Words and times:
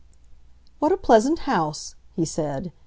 "What 0.79 0.91
a 0.91 0.97
pleasant 0.97 1.41
house!" 1.41 1.93
he 2.15 2.25
said. 2.25 2.71